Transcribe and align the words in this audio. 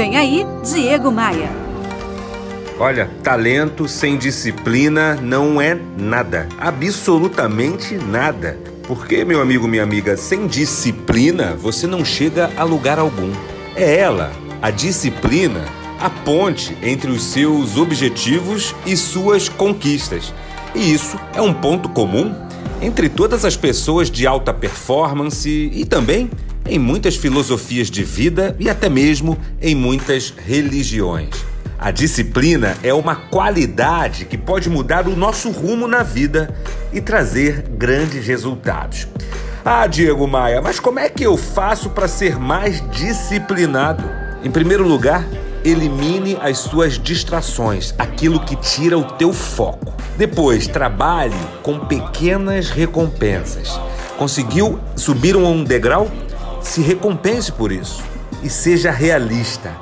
Vem 0.00 0.16
aí, 0.16 0.46
Diego 0.64 1.10
Maia. 1.12 1.50
Olha, 2.78 3.10
talento 3.22 3.86
sem 3.86 4.16
disciplina 4.16 5.14
não 5.16 5.60
é 5.60 5.78
nada, 5.98 6.48
absolutamente 6.58 7.96
nada. 7.96 8.58
Porque, 8.88 9.26
meu 9.26 9.42
amigo, 9.42 9.68
minha 9.68 9.82
amiga, 9.82 10.16
sem 10.16 10.46
disciplina 10.46 11.54
você 11.54 11.86
não 11.86 12.02
chega 12.02 12.50
a 12.56 12.64
lugar 12.64 12.98
algum. 12.98 13.30
É 13.76 13.96
ela, 13.96 14.32
a 14.62 14.70
disciplina, 14.70 15.66
a 16.00 16.08
ponte 16.08 16.74
entre 16.82 17.10
os 17.10 17.22
seus 17.22 17.76
objetivos 17.76 18.74
e 18.86 18.96
suas 18.96 19.50
conquistas. 19.50 20.32
E 20.74 20.94
isso 20.94 21.20
é 21.34 21.42
um 21.42 21.52
ponto 21.52 21.90
comum 21.90 22.34
entre 22.80 23.10
todas 23.10 23.44
as 23.44 23.54
pessoas 23.54 24.10
de 24.10 24.26
alta 24.26 24.54
performance 24.54 25.70
e 25.74 25.84
também 25.84 26.30
em 26.70 26.78
muitas 26.78 27.16
filosofias 27.16 27.90
de 27.90 28.04
vida 28.04 28.56
e 28.58 28.70
até 28.70 28.88
mesmo 28.88 29.36
em 29.60 29.74
muitas 29.74 30.32
religiões. 30.46 31.34
A 31.78 31.90
disciplina 31.90 32.76
é 32.82 32.94
uma 32.94 33.16
qualidade 33.16 34.24
que 34.24 34.38
pode 34.38 34.70
mudar 34.70 35.08
o 35.08 35.16
nosso 35.16 35.50
rumo 35.50 35.88
na 35.88 36.02
vida 36.02 36.54
e 36.92 37.00
trazer 37.00 37.62
grandes 37.70 38.26
resultados. 38.26 39.08
Ah, 39.64 39.86
Diego 39.86 40.26
Maia, 40.26 40.62
mas 40.62 40.78
como 40.78 40.98
é 40.98 41.08
que 41.08 41.24
eu 41.24 41.36
faço 41.36 41.90
para 41.90 42.06
ser 42.06 42.38
mais 42.38 42.82
disciplinado? 42.90 44.04
Em 44.44 44.50
primeiro 44.50 44.86
lugar, 44.86 45.26
elimine 45.64 46.38
as 46.40 46.58
suas 46.58 46.98
distrações, 46.98 47.94
aquilo 47.98 48.40
que 48.40 48.56
tira 48.56 48.96
o 48.96 49.04
teu 49.04 49.32
foco. 49.32 49.92
Depois, 50.16 50.66
trabalhe 50.66 51.36
com 51.62 51.78
pequenas 51.80 52.70
recompensas. 52.70 53.78
Conseguiu 54.16 54.78
subir 54.94 55.34
um 55.34 55.64
degrau? 55.64 56.10
Se 56.62 56.82
recompense 56.82 57.50
por 57.52 57.72
isso 57.72 58.02
e 58.42 58.48
seja 58.48 58.90
realista. 58.90 59.74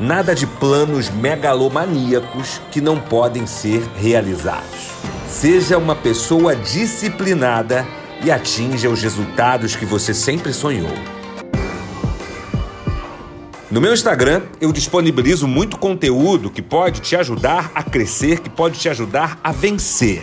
Nada 0.00 0.34
de 0.34 0.46
planos 0.46 1.10
megalomaníacos 1.10 2.60
que 2.70 2.80
não 2.80 2.98
podem 2.98 3.46
ser 3.46 3.82
realizados. 3.96 4.90
Seja 5.28 5.78
uma 5.78 5.94
pessoa 5.94 6.56
disciplinada 6.56 7.86
e 8.24 8.30
atinja 8.30 8.88
os 8.88 9.02
resultados 9.02 9.76
que 9.76 9.84
você 9.84 10.12
sempre 10.12 10.52
sonhou. 10.52 10.92
No 13.70 13.80
meu 13.80 13.94
Instagram, 13.94 14.42
eu 14.60 14.72
disponibilizo 14.72 15.48
muito 15.48 15.78
conteúdo 15.78 16.50
que 16.50 16.60
pode 16.60 17.00
te 17.00 17.16
ajudar 17.16 17.70
a 17.74 17.82
crescer, 17.82 18.40
que 18.40 18.50
pode 18.50 18.78
te 18.78 18.88
ajudar 18.88 19.38
a 19.42 19.50
vencer. 19.50 20.22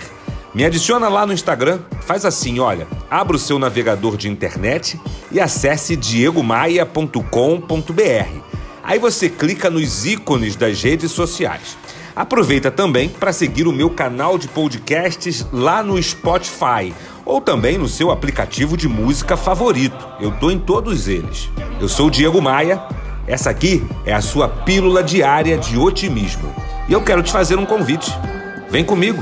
Me 0.53 0.65
adiciona 0.65 1.07
lá 1.07 1.25
no 1.25 1.33
Instagram, 1.33 1.79
faz 2.01 2.25
assim, 2.25 2.59
olha, 2.59 2.87
abra 3.09 3.35
o 3.35 3.39
seu 3.39 3.59
navegador 3.59 4.17
de 4.17 4.27
internet 4.27 4.99
e 5.31 5.39
acesse 5.39 5.95
diegomaia.com.br. 5.95 8.39
Aí 8.83 8.97
você 8.97 9.29
clica 9.29 9.69
nos 9.69 10.05
ícones 10.05 10.55
das 10.55 10.81
redes 10.81 11.11
sociais. 11.11 11.77
Aproveita 12.15 12.71
também 12.71 13.07
para 13.07 13.31
seguir 13.31 13.67
o 13.67 13.71
meu 13.71 13.89
canal 13.89 14.37
de 14.37 14.47
podcasts 14.47 15.45
lá 15.53 15.83
no 15.83 16.01
Spotify 16.01 16.93
ou 17.23 17.39
também 17.39 17.77
no 17.77 17.87
seu 17.87 18.09
aplicativo 18.09 18.75
de 18.75 18.87
música 18.87 19.37
favorito. 19.37 20.07
Eu 20.19 20.31
tô 20.31 20.49
em 20.49 20.59
todos 20.59 21.07
eles. 21.07 21.49
Eu 21.79 21.87
sou 21.87 22.07
o 22.07 22.11
Diego 22.11 22.41
Maia 22.41 22.83
essa 23.29 23.51
aqui 23.51 23.85
é 24.07 24.11
a 24.11 24.21
sua 24.21 24.49
pílula 24.49 25.03
diária 25.03 25.55
de 25.55 25.77
otimismo. 25.77 26.51
E 26.87 26.93
eu 26.93 26.99
quero 26.99 27.21
te 27.21 27.31
fazer 27.31 27.59
um 27.59 27.65
convite. 27.65 28.11
Vem 28.71 28.83
comigo. 28.83 29.21